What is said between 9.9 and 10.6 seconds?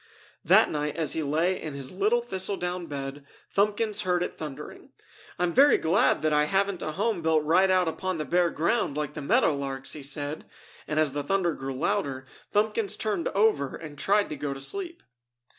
he said.